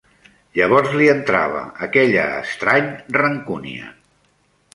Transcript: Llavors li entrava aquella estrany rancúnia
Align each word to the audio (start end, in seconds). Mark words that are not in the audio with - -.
Llavors 0.59 0.95
li 1.01 1.09
entrava 1.11 1.61
aquella 1.89 2.25
estrany 2.47 2.89
rancúnia 3.19 3.93